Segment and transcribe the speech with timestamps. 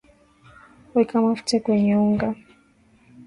[0.93, 2.27] weka mafuta kwenye unga